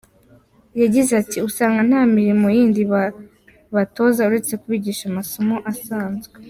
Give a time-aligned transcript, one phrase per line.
[0.81, 6.35] Yagize ati "Usanga nta mirimo yindi babatoza uretse kubigisha amasomo asanzwe.